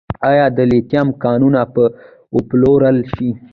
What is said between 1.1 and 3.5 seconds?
کانونه به وپلورل شي؟